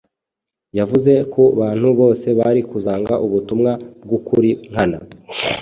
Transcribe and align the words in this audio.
Yavuze 0.77 1.11
ku 1.31 1.43
bantu 1.59 1.87
bose 1.99 2.27
bari 2.39 2.61
kuzanga 2.69 3.13
ubutumwa 3.25 3.71
bw’ukuri 4.03 4.49
nkana 4.69 4.97